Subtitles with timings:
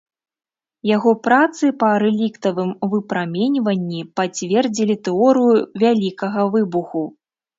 [0.95, 7.03] Яго працы па рэліктавым выпраменьванні пацвердзілі тэорыю вялікага выбуху.